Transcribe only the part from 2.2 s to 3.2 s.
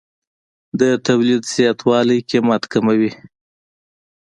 قیمت کموي.